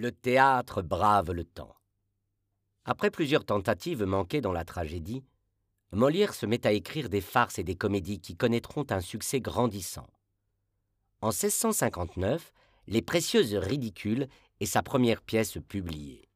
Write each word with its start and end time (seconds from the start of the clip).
Le 0.00 0.12
théâtre 0.12 0.80
brave 0.80 1.30
le 1.30 1.44
temps. 1.44 1.76
Après 2.86 3.10
plusieurs 3.10 3.44
tentatives 3.44 4.04
manquées 4.04 4.40
dans 4.40 4.54
la 4.54 4.64
tragédie, 4.64 5.22
Molière 5.92 6.32
se 6.32 6.46
met 6.46 6.66
à 6.66 6.72
écrire 6.72 7.10
des 7.10 7.20
farces 7.20 7.58
et 7.58 7.64
des 7.64 7.74
comédies 7.74 8.18
qui 8.18 8.34
connaîtront 8.34 8.86
un 8.88 9.02
succès 9.02 9.42
grandissant. 9.42 10.08
En 11.20 11.32
1659, 11.32 12.54
Les 12.86 13.02
Précieuses 13.02 13.54
Ridicules 13.54 14.26
est 14.60 14.64
sa 14.64 14.82
première 14.82 15.20
pièce 15.20 15.58
publiée. 15.68 16.30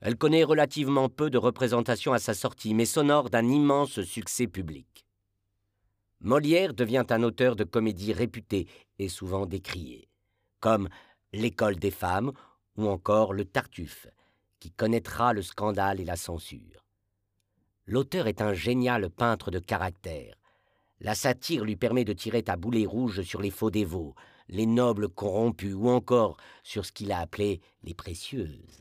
Elle 0.00 0.16
connaît 0.16 0.44
relativement 0.44 1.10
peu 1.10 1.28
de 1.28 1.36
représentations 1.36 2.14
à 2.14 2.18
sa 2.18 2.32
sortie, 2.32 2.72
mais 2.72 2.86
s'honore 2.86 3.28
d'un 3.28 3.50
immense 3.50 4.00
succès 4.00 4.46
public. 4.46 5.04
Molière 6.20 6.72
devient 6.72 7.04
un 7.10 7.22
auteur 7.22 7.54
de 7.54 7.64
comédies 7.64 8.14
réputé 8.14 8.66
et 8.98 9.10
souvent 9.10 9.44
décrié, 9.44 10.08
comme 10.60 10.88
L'école 11.34 11.76
des 11.76 11.90
femmes 11.90 12.32
ou 12.78 12.88
encore 12.88 13.34
Le 13.34 13.44
Tartuffe, 13.44 14.06
qui 14.60 14.70
connaîtra 14.70 15.32
le 15.32 15.42
scandale 15.42 16.00
et 16.00 16.04
la 16.04 16.16
censure. 16.16 16.86
L'auteur 17.86 18.26
est 18.26 18.40
un 18.40 18.54
génial 18.54 19.10
peintre 19.10 19.50
de 19.50 19.58
caractère. 19.58 20.34
La 21.00 21.14
satire 21.14 21.64
lui 21.64 21.76
permet 21.76 22.04
de 22.04 22.12
tirer 22.12 22.44
à 22.46 22.56
boulet 22.56 22.86
rouge 22.86 23.22
sur 23.22 23.40
les 23.40 23.50
faux 23.50 23.70
dévots, 23.70 24.14
les 24.48 24.66
nobles 24.66 25.08
corrompus 25.08 25.74
ou 25.74 25.88
encore 25.88 26.36
sur 26.62 26.86
ce 26.86 26.92
qu'il 26.92 27.12
a 27.12 27.20
appelé 27.20 27.60
les 27.82 27.94
précieuses. 27.94 28.80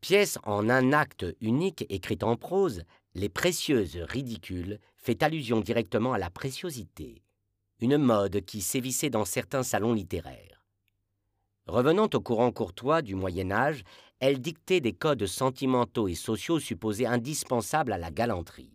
Pièce 0.00 0.38
en 0.44 0.68
un 0.68 0.92
acte 0.92 1.26
unique 1.40 1.84
écrite 1.88 2.22
en 2.22 2.36
prose, 2.36 2.84
Les 3.14 3.28
précieuses 3.28 3.96
ridicules 3.96 4.78
fait 4.96 5.22
allusion 5.22 5.60
directement 5.60 6.12
à 6.12 6.18
la 6.18 6.30
préciosité, 6.30 7.22
une 7.80 7.96
mode 7.96 8.42
qui 8.44 8.60
sévissait 8.60 9.10
dans 9.10 9.24
certains 9.24 9.62
salons 9.62 9.94
littéraires. 9.94 10.57
Revenant 11.68 12.08
au 12.14 12.20
courant 12.20 12.50
courtois 12.50 13.02
du 13.02 13.14
Moyen 13.14 13.50
Âge, 13.50 13.84
elle 14.20 14.40
dictait 14.40 14.80
des 14.80 14.94
codes 14.94 15.26
sentimentaux 15.26 16.08
et 16.08 16.14
sociaux 16.14 16.58
supposés 16.58 17.06
indispensables 17.06 17.92
à 17.92 17.98
la 17.98 18.10
galanterie. 18.10 18.72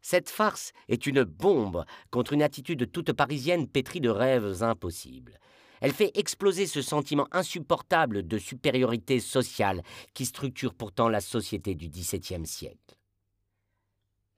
Cette 0.00 0.30
farce 0.30 0.72
est 0.88 1.06
une 1.06 1.24
bombe 1.24 1.84
contre 2.10 2.34
une 2.34 2.42
attitude 2.42 2.90
toute 2.90 3.12
parisienne 3.12 3.66
pétrie 3.66 4.00
de 4.00 4.08
rêves 4.08 4.62
impossibles. 4.62 5.38
Elle 5.80 5.92
fait 5.92 6.16
exploser 6.16 6.66
ce 6.66 6.82
sentiment 6.82 7.26
insupportable 7.32 8.26
de 8.26 8.38
supériorité 8.38 9.18
sociale 9.18 9.82
qui 10.14 10.24
structure 10.24 10.74
pourtant 10.74 11.08
la 11.08 11.20
société 11.20 11.74
du 11.74 11.88
XVIIe 11.88 12.46
siècle. 12.46 12.96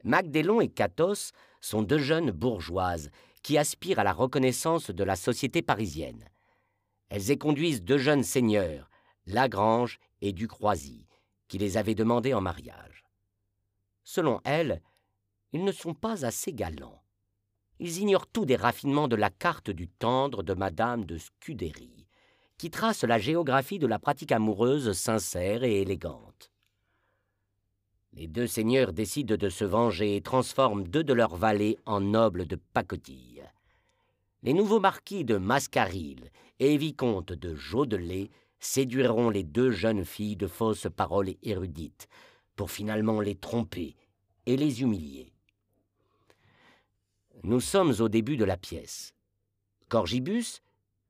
Magdélon 0.03 0.63
et 0.63 0.69
Catos 0.69 1.33
sont 1.61 1.83
deux 1.83 1.99
jeunes 1.99 2.31
bourgeoises 2.31 3.11
qui 3.43 3.59
aspirent 3.59 3.99
à 3.99 4.05
la 4.05 4.15
reconnaissance 4.15 4.91
de 4.91 5.05
la 5.05 5.17
société 5.17 5.61
parisienne. 5.61 6.25
Elles 7.09 7.31
y 7.31 7.39
conduisent 7.39 7.83
deux 7.83 7.99
jeunes 7.99 8.23
seigneurs, 8.23 8.91
Lagrange 9.27 9.99
et 10.21 10.33
Ducroisy, 10.33 11.07
qui 11.49 11.59
les 11.59 11.77
avaient 11.77 11.95
demandés 11.95 12.35
en 12.35 12.41
mariage. 12.41 13.05
Selon 14.03 14.41
elles, 14.45 14.83
ils 15.53 15.65
ne 15.65 15.73
sont 15.73 15.95
pas 15.95 16.25
assez 16.25 16.53
galants. 16.53 17.03
Ils 17.79 17.99
ignorent 17.99 18.27
tout 18.27 18.45
des 18.45 18.57
raffinements 18.57 19.09
de 19.09 19.17
la 19.17 19.31
carte 19.31 19.71
du 19.71 19.89
tendre 19.89 20.43
de 20.43 20.55
Madame 20.55 21.05
de 21.05 21.19
Scudéry, 21.19 22.07
qui 22.59 22.71
trace 22.71 23.03
la 23.05 23.19
géographie 23.19 23.79
de 23.79 23.87
la 23.87 23.99
pratique 23.99 24.33
amoureuse 24.33 24.93
sincère 24.93 25.65
et 25.65 25.81
élégante. 25.81 26.51
Les 28.13 28.29
deux 28.29 28.47
seigneurs 28.47 28.93
décident 28.93 29.37
de 29.37 29.49
se 29.49 29.65
venger 29.65 30.15
et 30.15 30.21
transforment 30.21 30.87
deux 30.87 31.03
de 31.03 31.13
leurs 31.13 31.35
valets 31.35 31.79
en 31.85 32.01
nobles 32.01 32.47
de 32.47 32.57
pacotille. 32.57 33.43
Les 34.45 34.53
nouveaux 34.53 34.79
marquis 34.79 35.25
de 35.25 35.39
Mascaril 35.39 36.31
et 36.59 36.77
vicomtes 36.77 37.33
de 37.33 37.55
Jaudelet 37.55 38.29
séduiront 38.61 39.31
les 39.31 39.43
deux 39.43 39.71
jeunes 39.71 40.05
filles 40.05 40.37
de 40.37 40.47
fausses 40.47 40.87
paroles 40.95 41.35
érudites, 41.43 42.09
pour 42.55 42.71
finalement 42.71 43.23
les 43.23 43.37
tromper 43.37 43.97
et 44.45 44.59
les 44.59 44.83
humilier. 44.83 45.33
Nous 47.43 47.61
sommes 47.61 47.95
au 48.01 48.11
début 48.11 48.37
de 48.37 48.45
la 48.45 48.59
pièce. 48.59 49.15
Corgibus, 49.89 50.61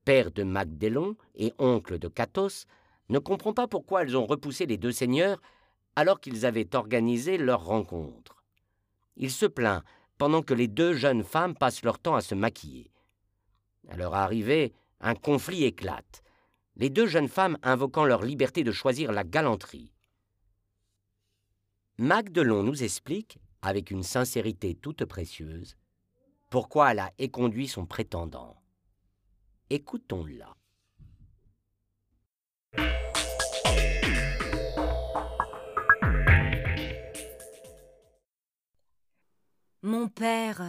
père 0.04 0.30
de 0.30 0.44
Magdélon 0.44 1.16
et 1.34 1.52
oncle 1.58 1.98
de 1.98 2.06
Catos, 2.06 2.66
ne 3.08 3.18
comprend 3.18 3.52
pas 3.52 3.66
pourquoi 3.66 4.02
elles 4.02 4.16
ont 4.16 4.26
repoussé 4.26 4.64
les 4.64 4.78
deux 4.78 4.92
seigneurs 4.92 5.42
alors 5.96 6.20
qu'ils 6.20 6.46
avaient 6.46 6.76
organisé 6.76 7.36
leur 7.36 7.64
rencontre. 7.64 8.44
Il 9.16 9.32
se 9.32 9.46
plaint 9.46 9.82
pendant 10.18 10.42
que 10.42 10.54
les 10.54 10.68
deux 10.68 10.94
jeunes 10.94 11.24
femmes 11.24 11.56
passent 11.56 11.82
leur 11.82 11.98
temps 11.98 12.14
à 12.14 12.20
se 12.20 12.36
maquiller. 12.36 12.92
À 13.88 13.96
leur 13.96 14.14
arrivée, 14.14 14.72
un 15.00 15.14
conflit 15.14 15.64
éclate 15.64 16.24
les 16.76 16.90
deux 16.90 17.06
jeunes 17.06 17.28
femmes 17.28 17.58
invoquant 17.62 18.04
leur 18.04 18.22
liberté 18.22 18.64
de 18.64 18.72
choisir 18.72 19.12
la 19.12 19.24
galanterie. 19.24 19.92
Magdelon 21.98 22.62
nous 22.62 22.82
explique, 22.82 23.38
avec 23.62 23.90
une 23.90 24.02
sincérité 24.02 24.74
toute 24.74 25.04
précieuse, 25.04 25.76
pourquoi 26.50 26.92
elle 26.92 26.98
a 26.98 27.12
éconduit 27.18 27.68
son 27.68 27.86
prétendant. 27.86 28.56
Écoutons-la. 29.70 30.54
Mon 39.82 40.08
père, 40.08 40.62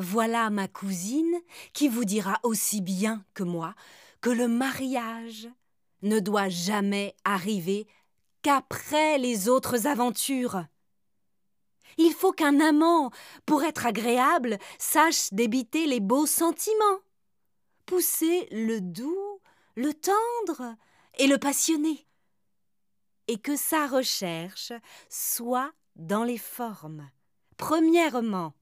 voilà 0.00 0.50
ma 0.50 0.66
cousine 0.66 1.40
qui 1.72 1.88
vous 1.88 2.04
dira 2.04 2.40
aussi 2.42 2.80
bien 2.80 3.24
que 3.34 3.42
moi 3.42 3.74
que 4.20 4.30
le 4.30 4.48
mariage 4.48 5.48
ne 6.02 6.18
doit 6.20 6.48
jamais 6.48 7.14
arriver 7.24 7.86
qu'après 8.42 9.18
les 9.18 9.48
autres 9.48 9.86
aventures. 9.86 10.64
Il 11.98 12.12
faut 12.12 12.32
qu'un 12.32 12.60
amant, 12.60 13.10
pour 13.46 13.64
être 13.64 13.86
agréable, 13.86 14.58
sache 14.78 15.32
débiter 15.32 15.86
les 15.86 16.00
beaux 16.00 16.26
sentiments, 16.26 17.00
pousser 17.84 18.48
le 18.50 18.80
doux, 18.80 19.40
le 19.74 19.92
tendre 19.92 20.76
et 21.18 21.26
le 21.26 21.38
passionné, 21.38 22.06
et 23.26 23.38
que 23.38 23.56
sa 23.56 23.86
recherche 23.86 24.72
soit 25.08 25.72
dans 25.96 26.24
les 26.24 26.38
formes. 26.38 27.08
Premièrement, 27.56 28.54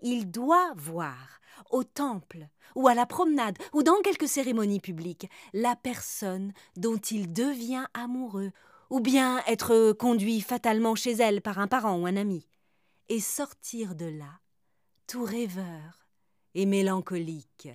il 0.00 0.30
doit 0.30 0.72
voir 0.76 1.40
au 1.70 1.84
temple 1.84 2.48
ou 2.74 2.88
à 2.88 2.94
la 2.94 3.06
promenade 3.06 3.58
ou 3.72 3.82
dans 3.82 4.00
quelque 4.02 4.26
cérémonie 4.26 4.80
publique 4.80 5.28
la 5.52 5.76
personne 5.76 6.52
dont 6.76 6.96
il 6.96 7.32
devient 7.32 7.86
amoureux 7.94 8.52
ou 8.90 9.00
bien 9.00 9.42
être 9.46 9.92
conduit 9.92 10.40
fatalement 10.40 10.94
chez 10.94 11.12
elle 11.12 11.42
par 11.42 11.58
un 11.58 11.68
parent 11.68 11.98
ou 11.98 12.06
un 12.06 12.16
ami 12.16 12.46
et 13.08 13.20
sortir 13.20 13.94
de 13.94 14.06
là 14.06 14.40
tout 15.06 15.24
rêveur 15.24 16.08
et 16.54 16.66
mélancolique. 16.66 17.68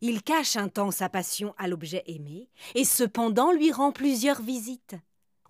Il 0.00 0.24
cache 0.24 0.56
un 0.56 0.68
temps 0.68 0.90
sa 0.90 1.08
passion 1.08 1.54
à 1.58 1.68
l'objet 1.68 2.02
aimé 2.06 2.50
et 2.74 2.84
cependant 2.84 3.52
lui 3.52 3.70
rend 3.70 3.92
plusieurs 3.92 4.42
visites 4.42 4.96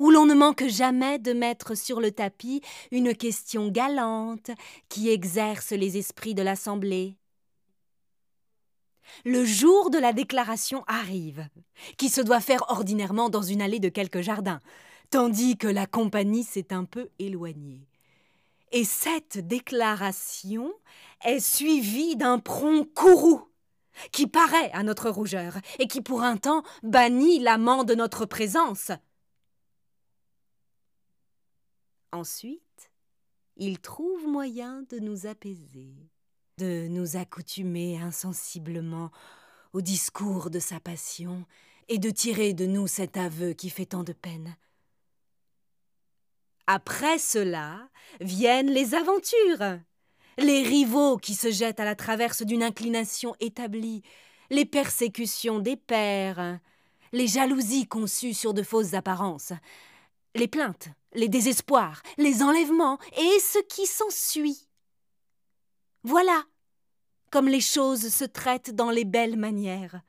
où 0.03 0.11
l'on 0.11 0.27
ne 0.27 0.35
manque 0.35 0.67
jamais 0.67 1.21
de 1.21 1.33
mettre 1.33 1.77
sur 1.77 2.01
le 2.01 2.11
tapis 2.11 2.61
une 2.91 3.15
question 3.15 3.69
galante 3.69 4.51
qui 4.89 5.09
exerce 5.09 5.71
les 5.71 5.97
esprits 5.97 6.35
de 6.35 6.43
l'assemblée. 6.43 7.15
Le 9.25 9.45
jour 9.45 9.91
de 9.91 9.99
la 9.99 10.13
déclaration 10.13 10.83
arrive, 10.89 11.49
qui 11.99 12.09
se 12.09 12.21
doit 12.21 12.41
faire 12.41 12.65
ordinairement 12.67 13.29
dans 13.29 13.43
une 13.43 13.63
allée 13.63 13.79
de 13.79 13.89
quelques 13.89 14.23
jardins, 14.23 14.59
tandis 15.11 15.57
que 15.57 15.69
la 15.69 15.87
compagnie 15.87 16.43
s'est 16.43 16.73
un 16.73 16.85
peu 16.85 17.09
éloignée. 17.21 17.87
Et 18.73 18.83
cette 18.83 19.39
déclaration 19.47 20.73
est 21.25 21.39
suivie 21.39 22.17
d'un 22.17 22.41
prompt 22.41 22.93
courroux 22.93 23.47
qui 24.11 24.27
paraît 24.27 24.73
à 24.73 24.83
notre 24.83 25.11
rougeur 25.11 25.59
et 25.79 25.87
qui 25.87 26.01
pour 26.01 26.25
un 26.25 26.39
temps 26.39 26.65
bannit 26.83 27.39
l'amant 27.39 27.85
de 27.85 27.95
notre 27.95 28.27
présence. 28.27 28.91
Ensuite, 32.13 32.91
il 33.57 33.81
trouve 33.81 34.27
moyen 34.27 34.85
de 34.91 34.99
nous 34.99 35.27
apaiser, 35.27 35.95
de 36.59 36.87
nous 36.89 37.17
accoutumer 37.17 37.99
insensiblement 37.99 39.11
au 39.73 39.81
discours 39.81 40.51
de 40.51 40.59
sa 40.59 40.79
passion 40.79 41.47
et 41.89 41.99
de 41.99 42.11
tirer 42.11 42.53
de 42.53 42.67
nous 42.67 42.87
cet 42.87 43.17
aveu 43.17 43.55
qui 43.55 43.71
fait 43.71 43.87
tant 43.87 44.05
de 44.05 44.13
peine. 44.13 44.57
Après 46.67 47.19
cela 47.19 47.89
viennent 48.21 48.71
les 48.71 48.95
aventures, 48.95 49.81
les 50.37 50.63
rivaux 50.63 51.17
qui 51.17 51.35
se 51.35 51.51
jettent 51.51 51.81
à 51.81 51.87
la 51.87 51.97
traverse 51.97 52.43
d'une 52.43 52.63
inclination 52.63 53.35
établie, 53.41 54.03
les 54.51 54.67
persécutions 54.67 55.61
des 55.61 55.77
pères, 55.77 56.61
les 57.13 57.27
jalousies 57.27 57.87
conçues 57.87 58.35
sur 58.35 58.53
de 58.53 58.63
fausses 58.63 58.93
apparences, 58.93 59.55
les 60.35 60.49
plaintes, 60.49 60.89
les 61.15 61.29
désespoirs, 61.29 62.03
les 62.17 62.43
enlèvements 62.43 62.99
et 63.17 63.41
ce 63.41 63.59
qui 63.69 63.87
s'ensuit. 63.87 64.69
Voilà 66.05 66.45
comme 67.31 67.49
les 67.49 67.63
choses 67.63 68.09
se 68.09 68.25
traitent 68.25 68.77
dans 68.77 68.91
les 68.91 69.07
belles 69.07 69.39
manières. 69.39 70.03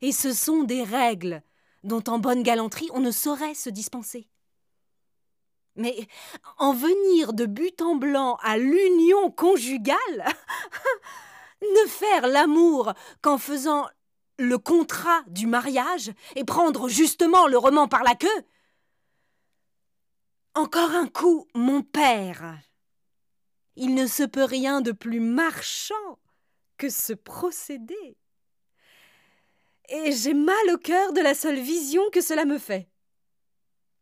Et 0.00 0.12
ce 0.12 0.32
sont 0.32 0.62
des 0.62 0.84
règles 0.84 1.42
dont 1.82 2.04
en 2.06 2.18
bonne 2.18 2.42
galanterie 2.42 2.88
on 2.94 3.00
ne 3.00 3.10
saurait 3.10 3.54
se 3.54 3.68
dispenser. 3.68 4.28
Mais 5.74 6.06
en 6.58 6.72
venir 6.72 7.32
de 7.32 7.46
but 7.46 7.82
en 7.82 7.96
blanc 7.96 8.38
à 8.42 8.56
l'union 8.56 9.30
conjugale, 9.30 9.98
ne 11.62 11.88
faire 11.88 12.28
l'amour 12.28 12.94
qu'en 13.20 13.38
faisant 13.38 13.86
le 14.38 14.58
contrat 14.58 15.22
du 15.26 15.46
mariage 15.46 16.12
et 16.36 16.44
prendre 16.44 16.88
justement 16.88 17.46
le 17.46 17.58
roman 17.58 17.88
par 17.88 18.04
la 18.04 18.14
queue. 18.14 18.44
Encore 20.56 20.92
un 20.92 21.06
coup, 21.06 21.46
mon 21.54 21.82
père. 21.82 22.58
Il 23.76 23.94
ne 23.94 24.06
se 24.06 24.22
peut 24.22 24.44
rien 24.44 24.80
de 24.80 24.90
plus 24.90 25.20
marchand 25.20 26.18
que 26.78 26.88
ce 26.88 27.12
procédé. 27.12 28.16
Et 29.90 30.12
j'ai 30.12 30.32
mal 30.32 30.56
au 30.72 30.78
cœur 30.78 31.12
de 31.12 31.20
la 31.20 31.34
seule 31.34 31.60
vision 31.60 32.00
que 32.10 32.22
cela 32.22 32.46
me 32.46 32.56
fait. 32.56 32.88